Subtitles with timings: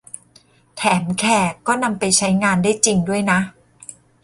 [0.75, 3.39] แถมแขกก็นำไปใช้งานได้จริงด้วยนะ